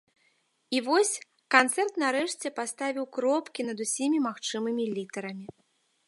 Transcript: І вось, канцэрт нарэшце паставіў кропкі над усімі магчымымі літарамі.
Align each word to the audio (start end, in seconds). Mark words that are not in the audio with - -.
І 0.75 0.79
вось, 0.85 1.11
канцэрт 1.55 1.99
нарэшце 2.03 2.47
паставіў 2.59 3.05
кропкі 3.17 3.61
над 3.67 3.77
усімі 3.85 4.17
магчымымі 4.27 4.83
літарамі. 4.97 5.47